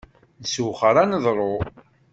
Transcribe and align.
Nessewxer 0.41 0.95
aneḍru. 1.03 1.53